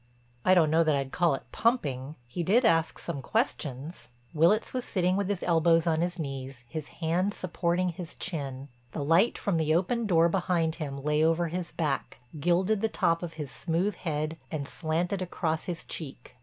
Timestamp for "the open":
9.57-10.07